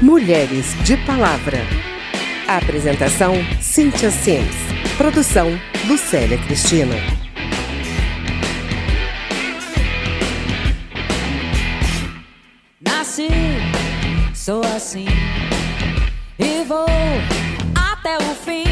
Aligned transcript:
Mulheres 0.00 0.76
de 0.84 0.96
Palavra. 0.98 1.58
apresentação: 2.46 3.34
Cíntia 3.60 4.12
Sims. 4.12 4.54
Produção: 4.96 5.50
Lucélia 5.88 6.38
Cristina. 6.38 6.94
Nasci, 12.80 13.26
sou 14.32 14.60
assim 14.76 15.06
e 16.38 16.64
vou 16.64 16.86
até 17.74 18.18
o 18.18 18.34
fim. 18.36 18.64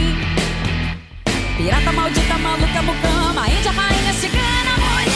Pirata 1.57 1.91
maldita, 1.91 2.39
maluca, 2.39 2.83
mucama, 2.83 3.49
índia, 3.49 3.73
rainha, 3.73 4.13
cigana, 4.13 4.77
mulher. 4.79 5.11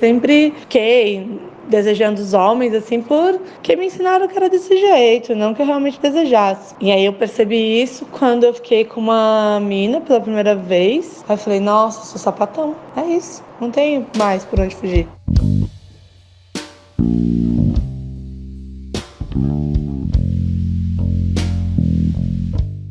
Sempre 0.00 0.54
fiquei 0.58 1.51
desejando 1.68 2.20
os 2.20 2.34
homens, 2.34 2.74
assim, 2.74 3.00
porque 3.00 3.76
me 3.76 3.86
ensinaram 3.86 4.28
que 4.28 4.36
era 4.36 4.48
desse 4.48 4.76
jeito, 4.76 5.34
não 5.34 5.54
que 5.54 5.62
eu 5.62 5.66
realmente 5.66 6.00
desejasse. 6.00 6.74
E 6.80 6.90
aí 6.90 7.04
eu 7.04 7.12
percebi 7.12 7.82
isso 7.82 8.06
quando 8.06 8.44
eu 8.44 8.54
fiquei 8.54 8.84
com 8.84 9.00
uma 9.00 9.60
mina 9.60 10.00
pela 10.00 10.20
primeira 10.20 10.54
vez. 10.54 11.24
Aí 11.28 11.34
eu 11.34 11.38
falei, 11.38 11.60
nossa, 11.60 12.06
sou 12.06 12.18
sapatão. 12.18 12.74
É 12.96 13.02
isso, 13.02 13.42
não 13.60 13.70
tem 13.70 14.06
mais 14.16 14.44
por 14.44 14.60
onde 14.60 14.74
fugir. 14.74 15.06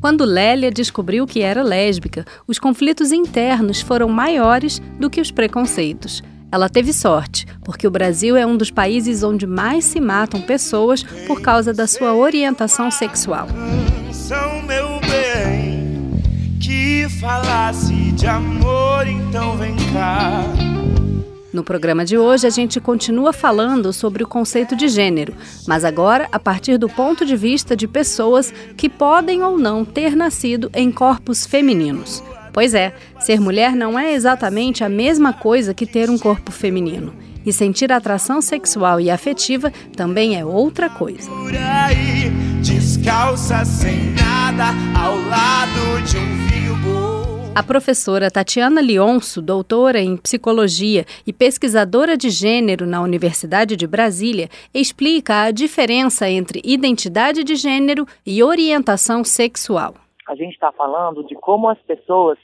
Quando 0.02 0.26
Lélia 0.26 0.72
descobriu 0.72 1.28
que 1.28 1.42
era 1.42 1.62
lésbica, 1.62 2.26
os 2.48 2.58
conflitos 2.58 3.12
internos 3.12 3.81
foram 3.81 4.09
maiores 4.09 4.81
do 5.00 5.12
que 5.12 5.22
os 5.22 5.30
preconceitos. 5.30 6.23
Ela 6.52 6.68
teve 6.68 6.91
sorte, 6.91 7.46
porque 7.64 7.88
o 7.88 7.91
Brasil 7.91 8.36
é 8.36 8.46
um 8.46 8.58
dos 8.58 8.70
países 8.70 9.23
onde 9.23 9.48
mais 9.48 9.86
se 9.86 10.02
matam 10.02 10.42
pessoas 10.42 11.02
por 11.26 11.42
causa 11.42 11.73
da 11.73 11.88
sua 11.88 12.14
orientação 12.14 12.92
sexual. 12.92 13.48
Meu 14.67 15.00
bem, 15.02 16.22
que 16.59 17.08
falasse 17.20 17.94
de 18.14 18.25
amor, 18.25 19.06
então 19.08 19.58
vem 19.58 19.75
cá. 19.94 20.44
No 21.53 21.66
programa 21.66 22.06
de 22.06 22.17
hoje, 22.17 22.48
a 22.48 22.50
gente 22.50 22.80
continua 22.80 23.34
falando 23.34 23.92
sobre 23.92 24.23
o 24.23 24.28
conceito 24.28 24.73
de 24.73 24.88
gênero, 24.88 25.34
mas 25.68 25.84
agora 25.84 26.30
a 26.31 26.40
partir 26.40 26.78
do 26.78 26.88
ponto 26.88 27.25
de 27.25 27.36
vista 27.36 27.75
de 27.75 27.90
pessoas 27.90 28.53
que 28.78 28.88
podem 28.88 29.44
ou 29.44 29.58
não 29.58 29.84
ter 29.84 30.16
nascido 30.16 30.72
em 30.73 30.90
corpos 30.90 31.45
femininos. 31.45 32.23
Pois 32.53 32.73
é, 32.73 32.94
ser 33.19 33.39
mulher 33.39 33.75
não 33.75 33.97
é 33.97 34.13
exatamente 34.13 34.83
a 34.83 34.89
mesma 34.89 35.33
coisa 35.33 35.73
que 35.73 35.85
ter 35.85 36.09
um 36.09 36.17
corpo 36.17 36.52
feminino. 36.52 37.13
E 37.45 37.52
sentir 37.52 37.91
atração 37.91 38.41
sexual 38.41 38.99
e 38.99 39.09
afetiva 39.09 39.71
também 39.95 40.38
é 40.38 40.45
outra 40.45 40.89
coisa. 40.89 41.29
Por 41.29 41.55
aí, 41.55 42.29
descalça 42.61 43.66
sem 43.66 44.11
nada, 44.11 44.66
ao 44.95 45.16
lado 45.16 46.03
de 46.05 46.17
um. 46.17 46.41
A 47.53 47.61
professora 47.61 48.31
Tatiana 48.31 48.79
Lionso, 48.79 49.41
doutora 49.41 49.99
em 49.99 50.16
psicologia 50.16 51.05
e 51.27 51.33
pesquisadora 51.33 52.16
de 52.16 52.29
gênero 52.29 52.88
na 52.88 53.02
Universidade 53.02 53.75
de 53.75 53.85
Brasília, 53.85 54.49
explica 54.73 55.44
a 55.44 55.52
diferença 55.52 56.29
entre 56.29 56.61
identidade 56.63 57.44
de 57.44 57.57
gênero 57.57 58.07
e 58.25 58.41
orientação 58.41 59.22
sexual 59.25 59.95
a 60.27 60.36
gente 60.36 60.53
está 60.53 60.72
falando 60.72 61.23
de 61.23 61.36
como 61.36 61.69
as 61.69 61.80
pessoas 61.80 62.38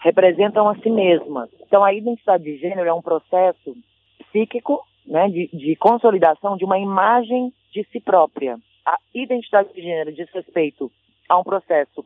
representam 0.00 0.68
a 0.68 0.76
si 0.76 0.90
mesmas. 0.90 1.50
Então, 1.60 1.82
a 1.82 1.92
identidade 1.92 2.44
de 2.44 2.56
gênero 2.58 2.88
é 2.88 2.92
um 2.92 3.02
processo 3.02 3.76
psíquico 4.18 4.84
né, 5.06 5.28
de, 5.28 5.48
de 5.48 5.76
consolidação 5.76 6.56
de 6.56 6.64
uma 6.64 6.78
imagem 6.78 7.52
de 7.72 7.84
si 7.90 8.00
própria. 8.00 8.58
A 8.84 8.98
identidade 9.14 9.72
de 9.72 9.82
gênero 9.82 10.12
diz 10.12 10.28
respeito 10.30 10.90
a 11.28 11.38
um 11.38 11.42
processo 11.42 12.04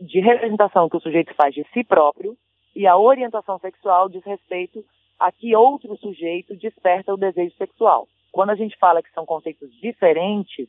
de 0.00 0.20
representação 0.20 0.88
que 0.88 0.96
o 0.96 1.00
sujeito 1.00 1.34
faz 1.34 1.54
de 1.54 1.64
si 1.72 1.84
próprio 1.84 2.36
e 2.74 2.86
a 2.86 2.96
orientação 2.96 3.58
sexual 3.58 4.08
diz 4.08 4.22
respeito 4.24 4.84
a 5.18 5.32
que 5.32 5.56
outro 5.56 5.96
sujeito 5.96 6.54
desperta 6.56 7.14
o 7.14 7.16
desejo 7.16 7.54
sexual. 7.56 8.06
Quando 8.30 8.50
a 8.50 8.54
gente 8.54 8.76
fala 8.76 9.02
que 9.02 9.12
são 9.12 9.24
conceitos 9.24 9.70
diferentes, 9.80 10.68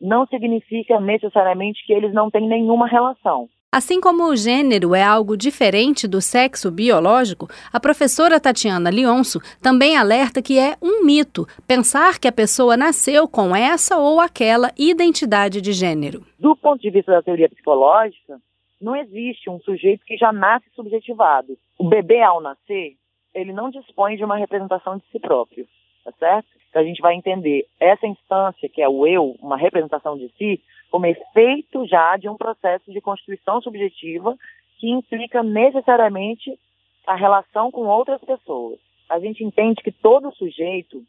não 0.00 0.26
significa 0.26 1.00
necessariamente 1.00 1.84
que 1.86 1.92
eles 1.92 2.12
não 2.12 2.30
têm 2.30 2.46
nenhuma 2.46 2.86
relação. 2.86 3.48
Assim 3.72 4.00
como 4.00 4.24
o 4.24 4.36
gênero 4.36 4.94
é 4.94 5.02
algo 5.02 5.36
diferente 5.36 6.08
do 6.08 6.20
sexo 6.20 6.70
biológico, 6.70 7.46
a 7.72 7.78
professora 7.78 8.40
Tatiana 8.40 8.90
Lionso 8.90 9.38
também 9.60 9.96
alerta 9.96 10.40
que 10.40 10.58
é 10.58 10.76
um 10.80 11.04
mito 11.04 11.46
pensar 11.66 12.18
que 12.18 12.28
a 12.28 12.32
pessoa 12.32 12.76
nasceu 12.76 13.28
com 13.28 13.54
essa 13.54 13.98
ou 13.98 14.20
aquela 14.20 14.70
identidade 14.78 15.60
de 15.60 15.72
gênero. 15.72 16.24
Do 16.38 16.56
ponto 16.56 16.80
de 16.80 16.90
vista 16.90 17.12
da 17.12 17.22
teoria 17.22 17.48
psicológica, 17.50 18.40
não 18.80 18.96
existe 18.96 19.50
um 19.50 19.60
sujeito 19.60 20.04
que 20.06 20.16
já 20.16 20.32
nasce 20.32 20.66
subjetivado. 20.74 21.58
O 21.78 21.88
bebê, 21.88 22.22
ao 22.22 22.40
nascer, 22.40 22.94
ele 23.34 23.52
não 23.52 23.68
dispõe 23.68 24.16
de 24.16 24.24
uma 24.24 24.36
representação 24.36 24.96
de 24.96 25.04
si 25.12 25.18
próprio, 25.18 25.66
tá 26.04 26.12
certo? 26.18 26.48
A 26.76 26.82
gente 26.82 27.00
vai 27.00 27.14
entender 27.14 27.66
essa 27.80 28.06
instância, 28.06 28.68
que 28.68 28.82
é 28.82 28.88
o 28.88 29.06
eu, 29.06 29.34
uma 29.40 29.56
representação 29.56 30.16
de 30.16 30.28
si, 30.36 30.60
como 30.90 31.06
efeito 31.06 31.86
já 31.86 32.16
de 32.18 32.28
um 32.28 32.36
processo 32.36 32.92
de 32.92 33.00
constituição 33.00 33.62
subjetiva 33.62 34.36
que 34.78 34.90
implica 34.90 35.42
necessariamente 35.42 36.58
a 37.06 37.14
relação 37.14 37.70
com 37.70 37.86
outras 37.86 38.20
pessoas. 38.20 38.78
A 39.08 39.18
gente 39.18 39.42
entende 39.42 39.82
que 39.82 39.90
todo 39.90 40.34
sujeito, 40.34 41.02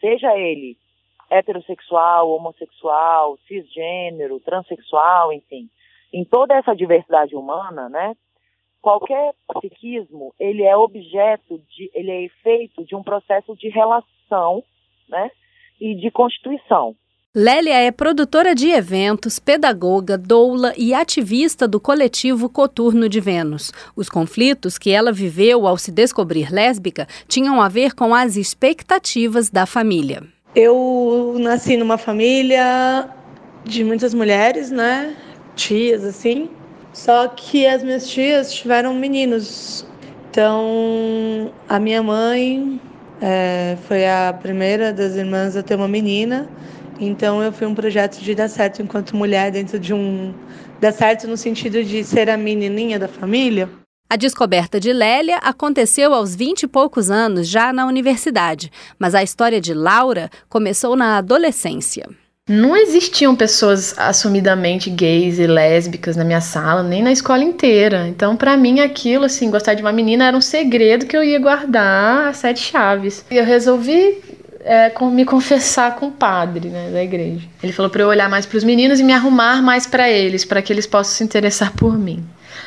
seja 0.00 0.36
ele 0.36 0.76
heterossexual, 1.30 2.28
homossexual, 2.28 3.38
cisgênero, 3.46 4.40
transexual, 4.40 5.32
enfim, 5.32 5.68
em 6.12 6.24
toda 6.24 6.54
essa 6.54 6.74
diversidade 6.74 7.36
humana, 7.36 7.88
né? 7.88 8.16
Qualquer 8.80 9.32
psiquismo, 9.54 10.34
ele 10.40 10.64
é 10.64 10.76
objeto 10.76 11.58
de, 11.70 11.90
ele 11.94 12.10
é 12.10 12.22
efeito 12.24 12.84
de 12.84 12.96
um 12.96 13.02
processo 13.04 13.54
de 13.54 13.68
relação 13.68 14.64
né, 15.12 15.30
e 15.80 15.94
de 15.94 16.10
constituição. 16.10 16.96
Lélia 17.34 17.76
é 17.76 17.90
produtora 17.90 18.54
de 18.54 18.68
eventos, 18.68 19.38
pedagoga, 19.38 20.18
doula 20.18 20.74
e 20.76 20.92
ativista 20.92 21.66
do 21.66 21.80
coletivo 21.80 22.46
Coturno 22.46 23.08
de 23.08 23.20
Vênus. 23.20 23.72
Os 23.96 24.10
conflitos 24.10 24.76
que 24.76 24.90
ela 24.90 25.10
viveu 25.10 25.66
ao 25.66 25.78
se 25.78 25.90
descobrir 25.90 26.52
lésbica 26.52 27.08
tinham 27.26 27.62
a 27.62 27.70
ver 27.70 27.94
com 27.94 28.14
as 28.14 28.36
expectativas 28.36 29.48
da 29.48 29.64
família. 29.64 30.22
Eu 30.54 31.36
nasci 31.38 31.78
numa 31.78 31.96
família 31.96 33.08
de 33.64 33.82
muitas 33.82 34.12
mulheres, 34.12 34.70
né? 34.70 35.16
Tias, 35.56 36.04
assim. 36.04 36.50
Só 36.92 37.28
que 37.28 37.66
as 37.66 37.82
minhas 37.82 38.06
tias 38.06 38.52
tiveram 38.52 38.92
meninos. 38.92 39.86
Então, 40.30 41.50
a 41.66 41.80
minha 41.80 42.02
mãe 42.02 42.78
é, 43.22 43.78
foi 43.86 44.04
a 44.04 44.32
primeira 44.32 44.92
das 44.92 45.14
irmãs 45.14 45.56
a 45.56 45.62
ter 45.62 45.76
uma 45.76 45.86
menina. 45.86 46.48
Então 47.00 47.40
eu 47.40 47.52
fui 47.52 47.66
um 47.68 47.74
projeto 47.74 48.18
de 48.18 48.34
dar 48.34 48.48
certo 48.48 48.82
enquanto 48.82 49.16
mulher 49.16 49.52
dentro 49.52 49.78
de 49.78 49.94
um 49.94 50.34
dar 50.80 50.92
certo 50.92 51.28
no 51.28 51.36
sentido 51.36 51.84
de 51.84 52.02
ser 52.02 52.28
a 52.28 52.36
menininha 52.36 52.98
da 52.98 53.06
família. 53.06 53.68
A 54.10 54.16
descoberta 54.16 54.78
de 54.78 54.92
Lélia 54.92 55.38
aconteceu 55.38 56.12
aos 56.12 56.34
20 56.34 56.64
e 56.64 56.68
poucos 56.68 57.10
anos, 57.10 57.48
já 57.48 57.72
na 57.72 57.86
universidade, 57.86 58.70
mas 58.98 59.14
a 59.14 59.22
história 59.22 59.60
de 59.60 59.72
Laura 59.72 60.28
começou 60.50 60.96
na 60.96 61.16
adolescência. 61.16 62.06
Não 62.48 62.76
existiam 62.76 63.36
pessoas 63.36 63.96
assumidamente 63.96 64.90
gays 64.90 65.38
e 65.38 65.46
lésbicas 65.46 66.16
na 66.16 66.24
minha 66.24 66.40
sala, 66.40 66.82
nem 66.82 67.00
na 67.00 67.12
escola 67.12 67.44
inteira. 67.44 68.08
Então, 68.08 68.36
para 68.36 68.56
mim, 68.56 68.80
aquilo, 68.80 69.24
assim, 69.24 69.48
gostar 69.48 69.74
de 69.74 69.82
uma 69.82 69.92
menina 69.92 70.26
era 70.26 70.36
um 70.36 70.40
segredo 70.40 71.06
que 71.06 71.16
eu 71.16 71.22
ia 71.22 71.38
guardar 71.38 72.26
a 72.26 72.32
sete 72.32 72.60
chaves. 72.60 73.24
E 73.30 73.36
eu 73.36 73.44
resolvi 73.44 74.20
é, 74.64 74.90
com, 74.90 75.08
me 75.08 75.24
confessar 75.24 75.94
com 75.94 76.08
o 76.08 76.12
padre 76.12 76.68
né, 76.68 76.90
da 76.90 77.02
igreja. 77.02 77.46
Ele 77.62 77.72
falou 77.72 77.90
para 77.90 78.02
eu 78.02 78.08
olhar 78.08 78.28
mais 78.28 78.44
para 78.44 78.58
os 78.58 78.64
meninos 78.64 78.98
e 78.98 79.04
me 79.04 79.12
arrumar 79.12 79.62
mais 79.62 79.86
para 79.86 80.10
eles, 80.10 80.44
para 80.44 80.60
que 80.60 80.72
eles 80.72 80.86
possam 80.86 81.14
se 81.14 81.22
interessar 81.22 81.72
por 81.72 81.96
mim. 81.96 82.24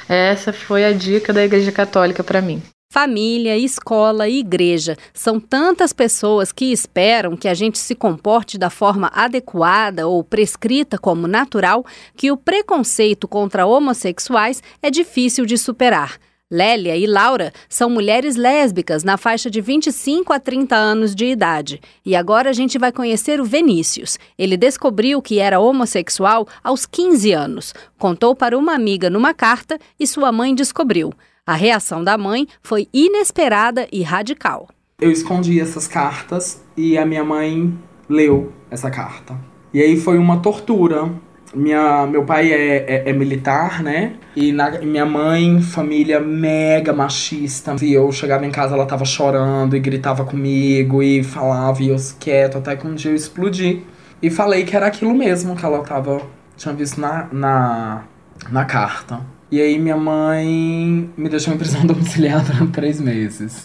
Essa 0.07 0.53
foi 0.53 0.85
a 0.85 0.93
dica 0.93 1.33
da 1.33 1.43
Igreja 1.43 1.71
Católica 1.71 2.23
para 2.23 2.41
mim. 2.41 2.61
Família, 2.91 3.57
escola 3.57 4.29
e 4.29 4.39
igreja 4.39 4.95
são 5.13 5.39
tantas 5.39 5.91
pessoas 5.91 6.51
que 6.51 6.71
esperam 6.71 7.35
que 7.35 7.47
a 7.47 7.53
gente 7.53 7.77
se 7.77 7.93
comporte 7.93 8.57
da 8.57 8.69
forma 8.69 9.11
adequada 9.13 10.07
ou 10.07 10.23
prescrita 10.23 10.97
como 10.97 11.27
natural 11.27 11.85
que 12.15 12.31
o 12.31 12.37
preconceito 12.37 13.27
contra 13.27 13.65
homossexuais 13.65 14.63
é 14.81 14.89
difícil 14.89 15.45
de 15.45 15.57
superar. 15.57 16.17
Lélia 16.49 16.95
e 16.95 17.07
Laura 17.07 17.51
são 17.67 17.89
mulheres 17.89 18.35
lésbicas 18.35 19.03
na 19.03 19.17
faixa 19.17 19.49
de 19.49 19.59
25 19.59 20.31
a 20.31 20.39
30 20.39 20.75
anos 20.75 21.15
de 21.15 21.25
idade. 21.25 21.81
E 22.05 22.15
agora 22.15 22.51
a 22.51 22.53
gente 22.53 22.77
vai 22.77 22.91
conhecer 22.91 23.41
o 23.41 23.45
Vinícius. 23.45 24.19
Ele 24.37 24.55
descobriu 24.55 25.23
que 25.23 25.39
era 25.39 25.59
homossexual 25.59 26.47
aos 26.63 26.85
15 26.85 27.33
anos. 27.33 27.73
Contou 27.97 28.35
para 28.35 28.57
uma 28.57 28.75
amiga 28.75 29.09
numa 29.09 29.33
carta 29.33 29.79
e 29.99 30.05
sua 30.05 30.31
mãe 30.31 30.53
descobriu. 30.53 31.11
A 31.47 31.53
reação 31.53 32.03
da 32.03 32.17
mãe 32.17 32.47
foi 32.63 32.87
inesperada 32.91 33.87
e 33.91 34.01
radical. 34.01 34.67
Eu 34.99 35.11
escondi 35.11 35.61
essas 35.61 35.87
cartas 35.87 36.63
e 36.75 36.97
a 36.97 37.05
minha 37.05 37.23
mãe 37.23 37.71
leu 38.09 38.51
essa 38.71 38.89
carta. 38.89 39.37
E 39.71 39.79
aí 39.79 39.95
foi 39.95 40.17
uma 40.17 40.39
tortura. 40.39 41.07
Minha, 41.53 42.07
meu 42.07 42.25
pai 42.25 42.51
é, 42.51 42.77
é, 42.87 43.09
é 43.11 43.13
militar, 43.13 43.83
né? 43.83 44.13
E 44.35 44.51
na, 44.51 44.71
minha 44.81 45.05
mãe, 45.05 45.61
família 45.61 46.19
mega 46.19 46.91
machista. 46.91 47.75
E 47.79 47.93
eu 47.93 48.11
chegava 48.11 48.43
em 48.43 48.51
casa, 48.51 48.73
ela 48.73 48.87
tava 48.87 49.05
chorando 49.05 49.77
e 49.77 49.79
gritava 49.79 50.25
comigo 50.25 51.03
e 51.03 51.23
falava, 51.23 51.83
e 51.83 51.89
eu 51.89 51.97
quieto, 52.19 52.57
até 52.57 52.75
que 52.75 52.87
um 52.87 52.95
dia 52.95 53.11
eu 53.11 53.15
explodi. 53.15 53.85
E 54.19 54.31
falei 54.31 54.65
que 54.65 54.75
era 54.75 54.87
aquilo 54.87 55.13
mesmo 55.13 55.55
que 55.55 55.63
ela 55.63 55.83
tava. 55.83 56.23
Tinha 56.57 56.73
visto 56.73 56.99
na, 56.99 57.27
na, 57.31 58.03
na 58.49 58.65
carta. 58.65 59.21
E 59.55 59.61
aí 59.61 59.79
minha 59.79 59.95
mãe 59.95 61.09
me 61.15 61.29
deixou 61.29 61.53
em 61.53 61.57
prisão 61.57 61.79
domiciliar 61.87 62.43
durante 62.43 62.73
três 62.73 62.99
meses. 62.99 63.63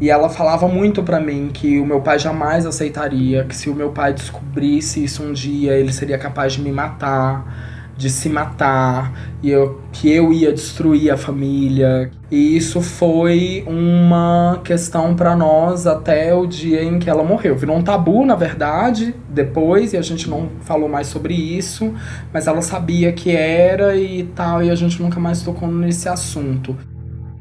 E 0.00 0.08
ela 0.08 0.30
falava 0.30 0.66
muito 0.66 1.02
para 1.02 1.20
mim 1.20 1.50
que 1.52 1.78
o 1.78 1.84
meu 1.84 2.00
pai 2.00 2.18
jamais 2.18 2.64
aceitaria, 2.64 3.44
que 3.44 3.54
se 3.54 3.68
o 3.68 3.74
meu 3.74 3.90
pai 3.90 4.14
descobrisse 4.14 5.04
isso 5.04 5.22
um 5.22 5.34
dia, 5.34 5.74
ele 5.74 5.92
seria 5.92 6.16
capaz 6.16 6.54
de 6.54 6.62
me 6.62 6.72
matar, 6.72 7.73
de 7.96 8.10
se 8.10 8.28
matar, 8.28 9.12
e 9.42 9.50
eu, 9.50 9.80
que 9.92 10.10
eu 10.10 10.32
ia 10.32 10.52
destruir 10.52 11.10
a 11.12 11.16
família. 11.16 12.10
E 12.30 12.56
isso 12.56 12.80
foi 12.80 13.64
uma 13.66 14.60
questão 14.64 15.14
para 15.14 15.36
nós 15.36 15.86
até 15.86 16.34
o 16.34 16.46
dia 16.46 16.82
em 16.82 16.98
que 16.98 17.08
ela 17.08 17.22
morreu. 17.22 17.56
Virou 17.56 17.76
um 17.76 17.82
tabu, 17.82 18.24
na 18.24 18.34
verdade, 18.34 19.14
depois, 19.28 19.92
e 19.92 19.96
a 19.96 20.02
gente 20.02 20.28
não 20.28 20.48
falou 20.60 20.88
mais 20.88 21.06
sobre 21.06 21.34
isso, 21.34 21.94
mas 22.32 22.46
ela 22.46 22.62
sabia 22.62 23.12
que 23.12 23.30
era 23.30 23.96
e 23.96 24.24
tal, 24.34 24.62
e 24.62 24.70
a 24.70 24.74
gente 24.74 25.00
nunca 25.00 25.20
mais 25.20 25.42
tocou 25.42 25.68
nesse 25.68 26.08
assunto. 26.08 26.76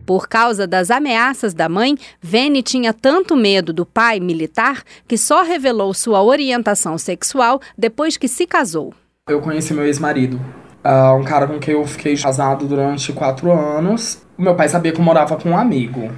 Por 0.06 0.28
causa 0.28 0.68
das 0.68 0.92
ameaças 0.92 1.54
da 1.54 1.70
mãe, 1.70 1.98
Vene 2.22 2.62
tinha 2.62 2.92
tanto 2.94 3.38
medo 3.38 3.72
do 3.72 3.86
pai 3.86 4.20
militar 4.20 4.84
que 5.08 5.18
só 5.18 5.44
revelou 5.44 5.94
sua 5.94 6.22
orientação 6.22 6.98
sexual 6.98 7.62
depois 7.78 8.18
que 8.18 8.28
se 8.28 8.46
casou. 8.46 8.94
Eu 9.30 9.40
conheci 9.40 9.74
meu 9.74 9.86
ex-marido, 9.86 10.36
uh, 10.84 11.16
um 11.18 11.24
cara 11.24 11.48
com 11.48 11.58
quem 11.58 11.76
eu 11.76 11.88
fiquei 11.88 12.18
casado 12.18 12.68
durante 12.68 13.14
quatro 13.14 13.54
anos. 13.54 14.22
O 14.38 14.42
meu 14.42 14.54
pai 14.54 14.68
sabia 14.68 14.92
que 14.92 15.00
eu 15.00 15.04
morava 15.06 15.38
com 15.38 15.52
um 15.52 15.58
amigo. 15.58 16.12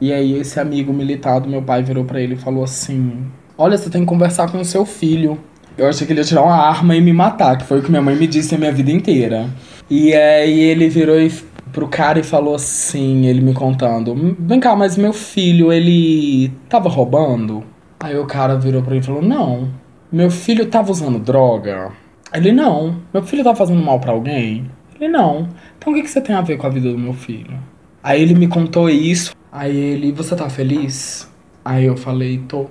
E 0.00 0.12
aí 0.12 0.38
esse 0.38 0.60
amigo 0.60 0.92
militar 0.92 1.40
do 1.40 1.48
meu 1.48 1.60
pai 1.60 1.82
virou 1.82 2.04
para 2.04 2.20
ele 2.20 2.34
e 2.34 2.38
falou 2.38 2.62
assim: 2.62 3.26
Olha, 3.58 3.76
você 3.76 3.90
tem 3.90 4.02
que 4.02 4.06
conversar 4.06 4.48
com 4.48 4.60
o 4.60 4.64
seu 4.64 4.86
filho. 4.86 5.40
Eu 5.76 5.88
achei 5.88 6.06
que 6.06 6.12
ele 6.12 6.20
ia 6.20 6.24
tirar 6.24 6.42
uma 6.42 6.54
arma 6.54 6.94
e 6.94 7.00
me 7.00 7.12
matar, 7.12 7.58
que 7.58 7.64
foi 7.64 7.80
o 7.80 7.82
que 7.82 7.90
minha 7.90 8.00
mãe 8.00 8.14
me 8.14 8.28
disse 8.28 8.54
a 8.54 8.58
minha 8.58 8.70
vida 8.70 8.92
inteira. 8.92 9.50
E 9.90 10.14
aí 10.14 10.60
ele 10.60 10.88
virou 10.88 11.20
e 11.20 11.32
pro 11.72 11.88
cara 11.88 12.20
e 12.20 12.22
falou 12.22 12.54
assim, 12.54 13.26
ele 13.26 13.40
me 13.40 13.54
contando: 13.54 14.36
Vem 14.38 14.60
cá, 14.60 14.76
mas 14.76 14.96
meu 14.96 15.12
filho, 15.12 15.72
ele 15.72 16.52
tava 16.68 16.88
roubando? 16.88 17.64
Aí 17.98 18.16
o 18.16 18.24
cara 18.24 18.54
virou 18.54 18.82
pra 18.82 18.94
ele 18.94 19.02
e 19.02 19.06
falou: 19.06 19.20
Não, 19.20 19.68
meu 20.12 20.30
filho 20.30 20.66
tava 20.66 20.92
usando 20.92 21.18
droga? 21.18 21.90
Ele: 22.32 22.52
Não, 22.52 22.96
meu 23.12 23.22
filho 23.22 23.44
tá 23.44 23.54
fazendo 23.54 23.82
mal 23.82 24.00
para 24.00 24.12
alguém? 24.12 24.70
Ele: 25.00 25.08
Não, 25.08 25.48
então 25.78 25.92
o 25.92 25.96
que, 25.96 26.02
que 26.02 26.10
você 26.10 26.20
tem 26.20 26.34
a 26.34 26.40
ver 26.40 26.56
com 26.56 26.66
a 26.66 26.70
vida 26.70 26.90
do 26.90 26.98
meu 26.98 27.12
filho? 27.12 27.58
Aí 28.02 28.20
ele 28.20 28.34
me 28.34 28.48
contou 28.48 28.88
isso. 28.88 29.34
Aí 29.50 29.76
ele: 29.76 30.12
Você 30.12 30.34
tá 30.34 30.48
feliz? 30.48 31.30
Aí 31.64 31.84
eu 31.84 31.96
falei: 31.96 32.38
Tô. 32.48 32.66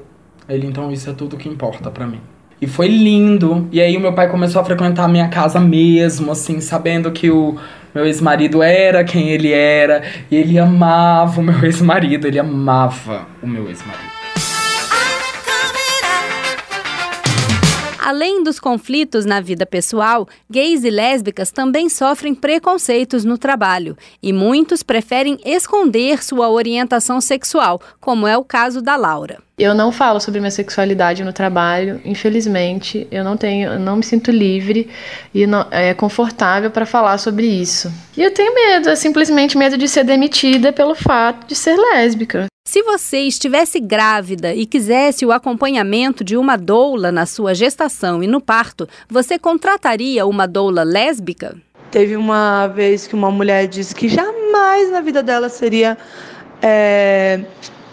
Aí 0.48 0.56
ele: 0.56 0.68
Então 0.68 0.92
isso 0.92 1.10
é 1.10 1.14
tudo 1.14 1.38
que 1.38 1.48
importa 1.48 1.92
para 1.92 2.08
mim. 2.08 2.20
E 2.62 2.68
foi 2.68 2.88
lindo. 2.88 3.68
E 3.72 3.82
aí 3.82 3.98
o 3.98 4.00
meu 4.00 4.14
pai 4.14 4.30
começou 4.30 4.62
a 4.62 4.66
frequentar 4.66 5.06
a 5.06 5.08
minha 5.08 5.28
casa 5.30 5.60
mesmo, 5.60 6.32
assim, 6.32 6.62
sabendo 6.62 7.12
que 7.12 7.32
o 7.32 7.58
meu 7.94 8.06
ex-marido 8.06 8.62
era 8.62 9.04
quem 9.04 9.30
ele 9.30 9.52
era. 9.52 10.04
E 10.30 10.36
ele 10.36 10.60
amava 10.60 11.40
o 11.40 11.44
meu 11.44 11.58
ex-marido, 11.66 12.28
ele 12.28 12.38
amava 12.38 13.28
o 13.42 13.48
meu 13.48 13.68
ex-marido. 13.68 14.21
Além 18.04 18.44
dos 18.44 18.60
conflitos 18.60 19.28
na 19.28 19.40
vida 19.40 19.64
pessoal, 19.64 20.28
gays 20.50 20.84
e 20.84 20.90
lésbicas 20.90 21.52
também 21.52 21.88
sofrem 21.88 22.34
preconceitos 22.34 23.24
no 23.24 23.38
trabalho 23.38 23.96
e 24.24 24.34
muitos 24.34 24.82
preferem 24.82 25.38
esconder 25.46 26.24
sua 26.24 26.50
orientação 26.50 27.22
sexual, 27.22 27.80
como 28.00 28.26
é 28.26 28.36
o 28.36 28.44
caso 28.44 28.82
da 28.82 28.96
Laura. 28.96 29.38
Eu 29.56 29.76
não 29.76 29.92
falo 29.92 30.20
sobre 30.20 30.40
minha 30.40 30.50
sexualidade 30.50 31.24
no 31.24 31.32
trabalho, 31.32 32.02
infelizmente. 32.04 33.08
Eu 33.12 33.24
não 33.24 33.38
tenho, 33.38 33.74
eu 33.74 33.80
não 33.80 33.98
me 33.98 34.04
sinto 34.04 34.32
livre 34.32 34.90
e 35.32 35.46
não, 35.46 35.68
é 35.70 35.94
confortável 35.94 36.72
para 36.72 36.88
falar 36.88 37.20
sobre 37.20 37.46
isso. 37.46 37.94
E 38.18 38.24
eu 38.24 38.34
tenho 38.34 38.56
medo, 38.56 38.90
é 38.90 38.96
simplesmente 38.96 39.56
medo 39.56 39.78
de 39.78 39.88
ser 39.88 40.04
demitida 40.04 40.74
pelo 40.74 40.96
fato 40.96 41.46
de 41.46 41.54
ser 41.54 41.78
lésbica. 41.78 42.51
Se 42.64 42.84
você 42.84 43.22
estivesse 43.22 43.80
grávida 43.80 44.54
e 44.54 44.66
quisesse 44.66 45.26
o 45.26 45.32
acompanhamento 45.32 46.24
de 46.24 46.38
uma 46.38 46.56
doula 46.56 47.12
na 47.12 47.26
sua 47.26 47.56
gestação 47.56 48.22
e 48.22 48.28
no 48.28 48.40
parto, 48.40 48.88
você 49.10 49.40
contrataria 49.40 50.26
uma 50.28 50.48
doula 50.48 50.84
lésbica? 50.84 51.58
Teve 51.90 52.16
uma 52.16 52.68
vez 52.68 53.08
que 53.08 53.16
uma 53.16 53.32
mulher 53.32 53.68
disse 53.68 53.96
que 53.96 54.08
jamais 54.08 54.92
na 54.92 55.02
vida 55.02 55.24
dela 55.24 55.50
seria 55.50 55.98
é, 56.62 57.42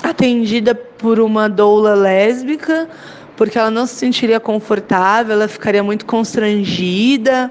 atendida 0.03 0.75
por 0.75 1.19
uma 1.19 1.49
doula 1.49 1.95
lésbica, 1.95 2.89
porque 3.37 3.59
ela 3.59 3.71
não 3.71 3.87
se 3.87 3.95
sentiria 3.95 4.39
confortável, 4.39 5.33
ela 5.33 5.49
ficaria 5.49 5.83
muito 5.83 6.05
constrangida. 6.05 7.51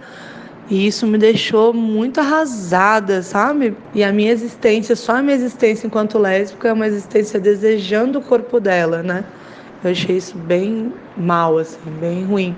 E 0.69 0.85
isso 0.85 1.07
me 1.07 1.17
deixou 1.17 1.73
muito 1.73 2.19
arrasada, 2.19 3.23
sabe? 3.23 3.75
E 3.93 4.03
a 4.03 4.11
minha 4.11 4.31
existência, 4.31 4.95
só 4.95 5.15
a 5.15 5.21
minha 5.21 5.35
existência 5.35 5.87
enquanto 5.87 6.19
lésbica 6.19 6.67
é 6.67 6.73
uma 6.73 6.87
existência 6.87 7.39
desejando 7.39 8.19
o 8.19 8.21
corpo 8.21 8.59
dela, 8.59 9.01
né? 9.01 9.23
Eu 9.83 9.91
achei 9.91 10.17
isso 10.17 10.37
bem 10.37 10.91
mal, 11.15 11.57
assim, 11.57 11.77
bem 12.01 12.25
ruim. 12.25 12.55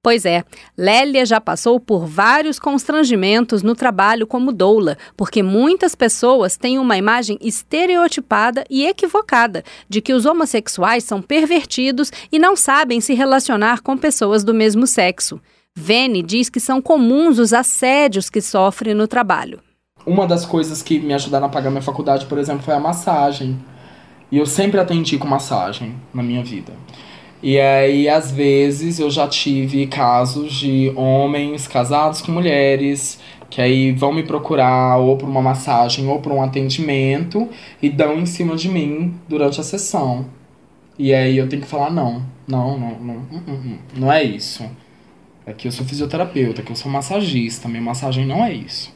Pois 0.00 0.24
é, 0.24 0.44
Lélia 0.76 1.26
já 1.26 1.40
passou 1.40 1.80
por 1.80 2.06
vários 2.06 2.60
constrangimentos 2.60 3.64
no 3.64 3.74
trabalho 3.74 4.28
como 4.28 4.52
doula, 4.52 4.96
porque 5.16 5.42
muitas 5.42 5.96
pessoas 5.96 6.56
têm 6.56 6.78
uma 6.78 6.96
imagem 6.96 7.36
estereotipada 7.40 8.64
e 8.70 8.86
equivocada 8.86 9.64
de 9.88 10.00
que 10.00 10.14
os 10.14 10.24
homossexuais 10.24 11.02
são 11.02 11.20
pervertidos 11.20 12.12
e 12.30 12.38
não 12.38 12.54
sabem 12.54 13.00
se 13.00 13.12
relacionar 13.12 13.82
com 13.82 13.98
pessoas 13.98 14.44
do 14.44 14.54
mesmo 14.54 14.86
sexo. 14.86 15.40
Vene 15.78 16.24
diz 16.24 16.50
que 16.50 16.58
são 16.58 16.82
comuns 16.82 17.38
os 17.38 17.52
assédios 17.52 18.28
que 18.28 18.40
sofre 18.40 18.94
no 18.94 19.06
trabalho. 19.06 19.60
Uma 20.04 20.26
das 20.26 20.44
coisas 20.44 20.82
que 20.82 20.98
me 20.98 21.14
ajudaram 21.14 21.46
a 21.46 21.48
pagar 21.48 21.70
minha 21.70 21.80
faculdade, 21.80 22.26
por 22.26 22.36
exemplo, 22.36 22.64
foi 22.64 22.74
a 22.74 22.80
massagem. 22.80 23.56
E 24.30 24.38
eu 24.38 24.44
sempre 24.44 24.80
atendi 24.80 25.16
com 25.16 25.28
massagem 25.28 25.94
na 26.12 26.20
minha 26.20 26.42
vida. 26.42 26.72
E 27.40 27.60
aí, 27.60 28.08
às 28.08 28.32
vezes, 28.32 28.98
eu 28.98 29.08
já 29.08 29.28
tive 29.28 29.86
casos 29.86 30.52
de 30.52 30.92
homens 30.96 31.68
casados 31.68 32.20
com 32.20 32.32
mulheres 32.32 33.20
que 33.48 33.62
aí 33.62 33.92
vão 33.92 34.12
me 34.12 34.24
procurar 34.24 34.98
ou 34.98 35.16
por 35.16 35.28
uma 35.28 35.40
massagem 35.40 36.08
ou 36.08 36.18
por 36.20 36.32
um 36.32 36.42
atendimento 36.42 37.48
e 37.80 37.88
dão 37.88 38.18
em 38.18 38.26
cima 38.26 38.56
de 38.56 38.68
mim 38.68 39.14
durante 39.28 39.60
a 39.60 39.64
sessão. 39.64 40.26
E 40.98 41.14
aí 41.14 41.38
eu 41.38 41.48
tenho 41.48 41.62
que 41.62 41.68
falar: 41.68 41.90
não, 41.90 42.22
não, 42.48 42.76
não, 42.76 42.98
não, 42.98 43.14
não, 43.30 43.78
não 43.96 44.12
é 44.12 44.24
isso. 44.24 44.68
Aqui 45.48 45.66
eu 45.66 45.72
sou 45.72 45.86
fisioterapeuta, 45.86 46.60
aqui 46.60 46.70
eu 46.70 46.76
sou 46.76 46.92
massagista, 46.92 47.68
minha 47.68 47.80
massagem 47.80 48.26
não 48.26 48.44
é 48.44 48.52
isso. 48.52 48.92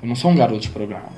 Eu 0.00 0.06
não 0.06 0.14
sou 0.14 0.30
um 0.30 0.36
garoto 0.36 0.60
de 0.60 0.68
programa. 0.68 1.08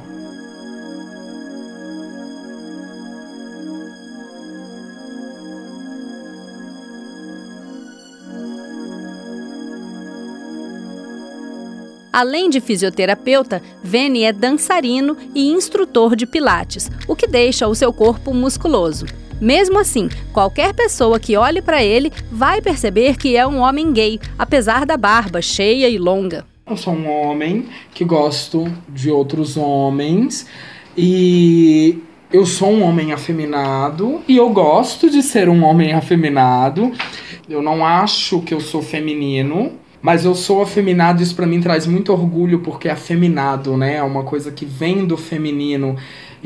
Além 12.10 12.48
de 12.48 12.62
fisioterapeuta, 12.62 13.62
Vene 13.84 14.22
é 14.22 14.32
dançarino 14.32 15.18
e 15.34 15.48
instrutor 15.50 16.16
de 16.16 16.24
pilates, 16.24 16.90
o 17.06 17.14
que 17.14 17.26
deixa 17.26 17.68
o 17.68 17.74
seu 17.74 17.92
corpo 17.92 18.32
musculoso. 18.32 19.04
Mesmo 19.40 19.78
assim, 19.78 20.08
qualquer 20.32 20.72
pessoa 20.72 21.20
que 21.20 21.36
olhe 21.36 21.60
para 21.60 21.84
ele 21.84 22.10
vai 22.32 22.62
perceber 22.62 23.16
que 23.16 23.36
é 23.36 23.46
um 23.46 23.58
homem 23.58 23.92
gay, 23.92 24.18
apesar 24.38 24.86
da 24.86 24.96
barba 24.96 25.42
cheia 25.42 25.90
e 25.90 25.98
longa. 25.98 26.46
Eu 26.68 26.76
sou 26.76 26.94
um 26.94 27.08
homem 27.08 27.66
que 27.92 28.02
gosto 28.02 28.66
de 28.88 29.10
outros 29.10 29.56
homens 29.58 30.46
e 30.96 31.98
eu 32.32 32.46
sou 32.46 32.70
um 32.70 32.82
homem 32.82 33.12
afeminado 33.12 34.22
e 34.26 34.38
eu 34.38 34.48
gosto 34.48 35.10
de 35.10 35.22
ser 35.22 35.50
um 35.50 35.62
homem 35.64 35.92
afeminado. 35.92 36.90
Eu 37.48 37.60
não 37.60 37.84
acho 37.84 38.40
que 38.40 38.54
eu 38.54 38.60
sou 38.60 38.80
feminino, 38.80 39.72
mas 40.00 40.24
eu 40.24 40.34
sou 40.34 40.62
afeminado, 40.62 41.22
isso 41.22 41.36
para 41.36 41.46
mim 41.46 41.60
traz 41.60 41.86
muito 41.86 42.10
orgulho 42.12 42.60
porque 42.60 42.88
afeminado, 42.88 43.76
né, 43.76 43.96
é 43.96 44.02
uma 44.02 44.22
coisa 44.22 44.50
que 44.50 44.64
vem 44.64 45.04
do 45.04 45.16
feminino. 45.16 45.96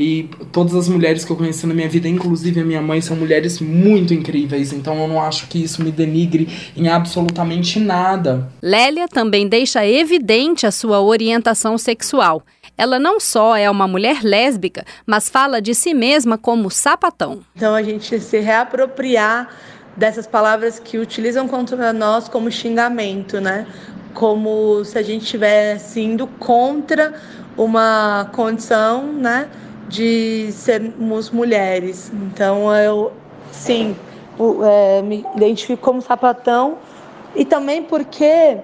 E 0.00 0.30
todas 0.50 0.74
as 0.74 0.88
mulheres 0.88 1.26
que 1.26 1.30
eu 1.30 1.36
conheci 1.36 1.66
na 1.66 1.74
minha 1.74 1.88
vida, 1.88 2.08
inclusive 2.08 2.58
a 2.58 2.64
minha 2.64 2.80
mãe, 2.80 3.02
são 3.02 3.14
mulheres 3.14 3.60
muito 3.60 4.14
incríveis. 4.14 4.72
Então 4.72 4.98
eu 4.98 5.06
não 5.06 5.20
acho 5.20 5.46
que 5.46 5.62
isso 5.62 5.84
me 5.84 5.92
denigre 5.92 6.48
em 6.74 6.88
absolutamente 6.88 7.78
nada. 7.78 8.50
Lélia 8.62 9.06
também 9.06 9.46
deixa 9.46 9.86
evidente 9.86 10.66
a 10.66 10.70
sua 10.70 11.02
orientação 11.02 11.76
sexual. 11.76 12.42
Ela 12.78 12.98
não 12.98 13.20
só 13.20 13.54
é 13.54 13.68
uma 13.68 13.86
mulher 13.86 14.22
lésbica, 14.22 14.86
mas 15.04 15.28
fala 15.28 15.60
de 15.60 15.74
si 15.74 15.92
mesma 15.92 16.38
como 16.38 16.70
sapatão. 16.70 17.40
Então 17.54 17.74
a 17.74 17.82
gente 17.82 18.18
se 18.20 18.38
reapropriar 18.38 19.50
dessas 19.98 20.26
palavras 20.26 20.78
que 20.78 20.96
utilizam 20.96 21.46
contra 21.46 21.92
nós 21.92 22.26
como 22.26 22.50
xingamento, 22.50 23.38
né? 23.38 23.66
Como 24.14 24.82
se 24.82 24.98
a 24.98 25.02
gente 25.02 25.24
estivesse 25.24 26.00
indo 26.00 26.26
contra 26.26 27.12
uma 27.54 28.30
condição, 28.32 29.12
né? 29.12 29.46
De 29.90 30.50
sermos 30.52 31.30
mulheres. 31.30 32.12
Então 32.14 32.72
eu, 32.74 33.12
sim, 33.50 33.96
é, 34.64 35.02
me 35.02 35.26
identifico 35.34 35.82
como 35.82 36.00
sapatão 36.00 36.78
e 37.34 37.44
também 37.44 37.82
porque 37.82 38.58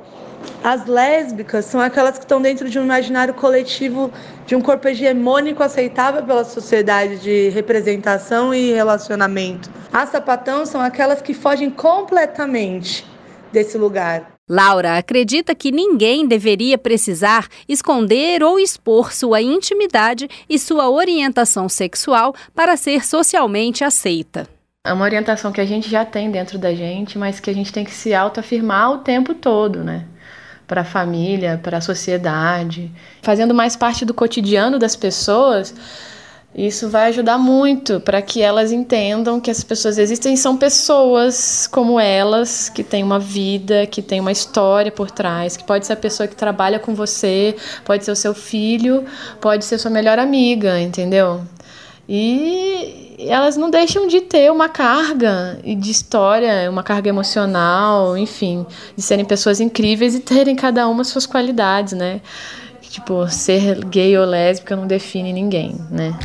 as 0.62 0.86
lésbicas 0.86 1.64
são 1.64 1.80
aquelas 1.80 2.18
que 2.18 2.24
estão 2.24 2.40
dentro 2.40 2.68
de 2.68 2.78
um 2.78 2.84
imaginário 2.84 3.34
coletivo 3.34 4.10
de 4.46 4.54
um 4.54 4.60
corpo 4.60 4.88
hegemônico 4.88 5.62
aceitável 5.62 6.22
pela 6.22 6.44
sociedade 6.44 7.18
de 7.18 7.48
representação 7.50 8.54
e 8.54 8.72
relacionamento. 8.72 9.70
As 9.92 10.10
sapatão 10.10 10.64
são 10.64 10.80
aquelas 10.80 11.20
que 11.20 11.34
fogem 11.34 11.70
completamente 11.70 13.04
desse 13.52 13.76
lugar. 13.76 14.35
Laura 14.48 14.96
acredita 14.96 15.56
que 15.56 15.72
ninguém 15.72 16.24
deveria 16.24 16.78
precisar 16.78 17.48
esconder 17.68 18.44
ou 18.44 18.60
expor 18.60 19.12
sua 19.12 19.42
intimidade 19.42 20.28
e 20.48 20.56
sua 20.56 20.88
orientação 20.88 21.68
sexual 21.68 22.32
para 22.54 22.76
ser 22.76 23.04
socialmente 23.04 23.82
aceita. 23.82 24.46
É 24.86 24.92
uma 24.92 25.04
orientação 25.04 25.50
que 25.50 25.60
a 25.60 25.66
gente 25.66 25.90
já 25.90 26.04
tem 26.04 26.30
dentro 26.30 26.60
da 26.60 26.72
gente, 26.72 27.18
mas 27.18 27.40
que 27.40 27.50
a 27.50 27.52
gente 27.52 27.72
tem 27.72 27.84
que 27.84 27.90
se 27.90 28.14
autoafirmar 28.14 28.92
o 28.92 28.98
tempo 28.98 29.34
todo, 29.34 29.82
né? 29.82 30.04
Para 30.64 30.82
a 30.82 30.84
família, 30.84 31.58
para 31.60 31.78
a 31.78 31.80
sociedade. 31.80 32.88
Fazendo 33.22 33.52
mais 33.52 33.74
parte 33.74 34.04
do 34.04 34.14
cotidiano 34.14 34.78
das 34.78 34.94
pessoas, 34.94 35.74
isso 36.56 36.88
vai 36.88 37.10
ajudar 37.10 37.36
muito 37.36 38.00
para 38.00 38.22
que 38.22 38.40
elas 38.40 38.72
entendam 38.72 39.38
que 39.38 39.50
as 39.50 39.62
pessoas 39.62 39.98
existem 39.98 40.36
são 40.36 40.56
pessoas 40.56 41.66
como 41.66 42.00
elas, 42.00 42.70
que 42.70 42.82
têm 42.82 43.02
uma 43.02 43.18
vida, 43.18 43.86
que 43.86 44.00
tem 44.00 44.20
uma 44.20 44.32
história 44.32 44.90
por 44.90 45.10
trás, 45.10 45.54
que 45.54 45.64
pode 45.64 45.86
ser 45.86 45.92
a 45.92 45.96
pessoa 45.96 46.26
que 46.26 46.34
trabalha 46.34 46.78
com 46.78 46.94
você, 46.94 47.54
pode 47.84 48.06
ser 48.06 48.10
o 48.10 48.16
seu 48.16 48.32
filho, 48.32 49.04
pode 49.38 49.66
ser 49.66 49.76
sua 49.76 49.90
melhor 49.90 50.18
amiga, 50.18 50.80
entendeu? 50.80 51.42
E 52.08 53.16
elas 53.18 53.56
não 53.56 53.68
deixam 53.68 54.06
de 54.06 54.22
ter 54.22 54.50
uma 54.50 54.68
carga 54.68 55.58
de 55.62 55.90
história, 55.90 56.70
uma 56.70 56.82
carga 56.82 57.10
emocional, 57.10 58.16
enfim, 58.16 58.64
de 58.96 59.02
serem 59.02 59.24
pessoas 59.24 59.60
incríveis 59.60 60.14
e 60.14 60.20
terem 60.20 60.56
cada 60.56 60.88
uma 60.88 61.04
suas 61.04 61.26
qualidades, 61.26 61.92
né? 61.92 62.22
Tipo, 62.96 63.28
ser 63.28 63.84
gay 63.84 64.16
ou 64.16 64.24
lésbica 64.24 64.74
não 64.74 64.86
define 64.86 65.30
ninguém, 65.30 65.74
né? 65.90 66.18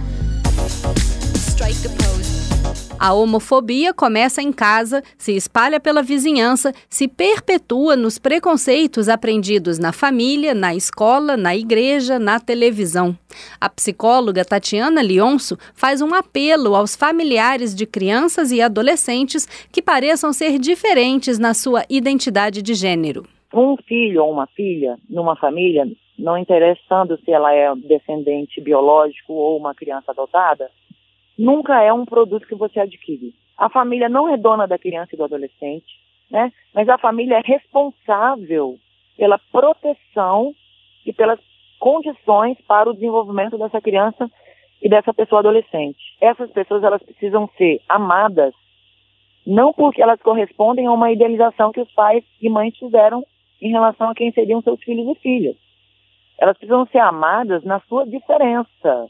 A 2.98 3.13
homofobia 3.13 3.94
começa 3.94 4.42
em 4.42 4.54
casa, 4.54 5.04
se 5.18 5.36
espalha 5.36 5.82
pela 5.82 6.01
vizinhança, 6.01 6.72
se 6.90 7.10
perpetua 7.10 7.98
nos 7.98 8.18
preconceitos 8.18 9.10
aprendidos 9.10 9.80
na 9.80 9.92
família, 9.92 10.54
na 10.54 10.74
escola, 10.74 11.36
na 11.36 11.54
igreja, 11.54 12.18
na 12.18 12.40
televisão. 12.40 13.18
A 13.60 13.68
psicóloga 13.68 14.46
Tatiana 14.46 15.01
Lionso 15.01 15.58
faz 15.75 16.01
um 16.01 16.13
apelo 16.13 16.74
aos 16.74 16.96
familiares 16.96 17.75
de 17.75 17.86
crianças 17.86 18.50
e 18.50 18.62
adolescentes 18.62 19.46
que 19.74 19.82
pareçam 19.82 20.32
ser 20.32 20.58
diferentes 20.58 21.38
na 21.38 21.54
sua 21.54 21.84
identidade 21.90 22.62
de 22.62 22.74
gênero. 22.74 23.25
Um 23.54 23.75
filho 23.86 24.24
ou 24.24 24.32
uma 24.32 24.48
filha 24.48 24.96
numa 25.10 25.36
família, 25.36 25.86
não 26.22 26.38
interessando 26.38 27.18
se 27.18 27.32
ela 27.32 27.54
é 27.54 27.74
descendente 27.75 28.62
biológico 28.62 29.34
ou 29.34 29.58
uma 29.58 29.74
criança 29.74 30.12
adotada, 30.12 30.70
nunca 31.38 31.82
é 31.82 31.92
um 31.92 32.06
produto 32.06 32.48
que 32.48 32.56
você 32.56 32.80
adquire. 32.80 33.34
A 33.58 33.70
família 33.70 34.08
não 34.08 34.30
é 34.30 34.38
dona 34.38 34.68
da 34.68 34.78
criança 34.78 35.13
e 35.13 35.18
do 35.18 35.24
adolescente, 35.24 36.00
né? 36.30 36.51
Mas 36.74 36.88
a 36.88 36.98
família 36.98 37.38
é 37.38 37.42
responsável 37.44 38.78
pela 39.18 39.40
proteção 39.51 40.54
e 41.06 41.12
pelas 41.12 41.40
condições 41.80 42.58
para 42.68 42.90
o 42.90 42.94
desenvolvimento 42.94 43.58
dessa 43.58 43.82
criança 43.82 44.30
e 44.82 44.88
dessa 44.88 45.13
pessoa 45.13 45.40
adolescente. 45.40 46.00
Essas 46.22 46.50
pessoas 46.51 46.84
elas 46.84 47.01
precisam 47.04 47.50
ser 47.58 47.82
amadas 47.90 48.54
não 49.46 49.74
porque 49.74 50.01
elas 50.01 50.22
correspondem 50.22 50.86
a 50.86 50.92
uma 50.92 51.12
idealização 51.12 51.72
que 51.72 51.82
os 51.82 51.92
pais 51.94 52.24
e 52.40 52.50
mães 52.50 52.78
fizeram 52.78 53.25
em 53.60 53.72
relação 53.72 54.10
a 54.10 54.16
quem 54.16 54.32
seriam 54.32 54.62
seus 54.62 54.80
filhos 54.84 55.08
e 55.08 55.20
filhas. 55.20 55.56
Elas 56.41 56.57
precisam 56.57 56.88
ser 56.91 56.98
amadas 56.98 57.63
na 57.63 57.79
sua 57.81 58.03
diferença. 58.07 59.05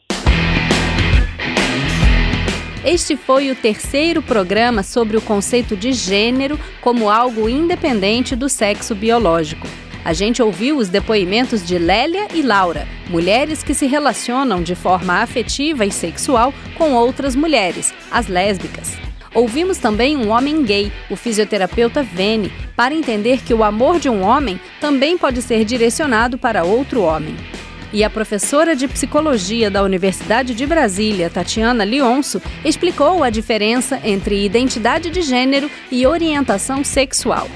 Este 2.83 3.15
foi 3.15 3.50
o 3.50 3.55
terceiro 3.55 4.21
programa 4.21 4.83
sobre 4.83 5.15
o 5.15 5.21
conceito 5.21 5.77
de 5.77 5.93
gênero 5.93 6.57
como 6.81 7.09
algo 7.09 7.47
independente 7.47 8.35
do 8.35 8.50
sexo 8.50 8.93
biológico. 8.93 9.65
A 10.03 10.11
gente 10.11 10.41
ouviu 10.41 10.77
os 10.77 10.89
depoimentos 10.89 11.65
de 11.65 11.77
Lélia 11.77 12.27
e 12.33 12.41
Laura, 12.41 12.85
mulheres 13.09 13.63
que 13.63 13.73
se 13.73 13.85
relacionam 13.85 14.61
de 14.61 14.75
forma 14.75 15.21
afetiva 15.21 15.85
e 15.85 15.91
sexual 15.91 16.51
com 16.77 16.95
outras 16.95 17.33
mulheres, 17.33 17.93
as 18.11 18.27
lésbicas. 18.27 19.11
Ouvimos 19.33 19.77
também 19.77 20.17
um 20.17 20.29
homem 20.29 20.63
gay, 20.63 20.91
o 21.09 21.15
fisioterapeuta 21.15 22.03
Vene, 22.03 22.51
para 22.75 22.93
entender 22.93 23.41
que 23.41 23.53
o 23.53 23.63
amor 23.63 24.00
de 24.00 24.09
um 24.09 24.21
homem 24.21 24.59
também 24.79 25.17
pode 25.17 25.41
ser 25.41 25.63
direcionado 25.63 26.38
para 26.38 26.63
outro 26.63 27.01
homem 27.01 27.35
e 27.93 28.03
a 28.03 28.09
professora 28.09 28.75
de 28.75 28.88
psicologia 28.88 29.69
da 29.69 29.83
Universidade 29.83 30.53
de 30.53 30.65
Brasília, 30.65 31.29
Tatiana 31.29 31.83
Lionso, 31.83 32.41
explicou 32.63 33.23
a 33.23 33.29
diferença 33.29 34.00
entre 34.03 34.45
identidade 34.45 35.09
de 35.09 35.21
gênero 35.21 35.69
e 35.91 36.05
orientação 36.07 36.83
sexual. 36.83 37.50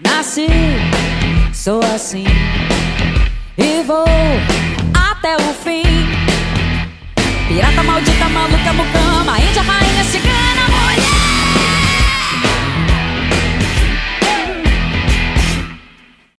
Nasci, 0.01 0.47
sou 1.53 1.81
assim 1.83 2.25
e 3.59 3.83
vou 3.83 4.05
até 4.93 5.35
o 5.35 5.53
fim. 5.53 5.83
Pirata 7.47 7.83
maldita, 7.83 8.29
maluca, 8.29 8.73
mucama, 8.73 9.39
índia, 9.39 9.61
rainha, 9.61 10.03
cigana. 10.05 10.38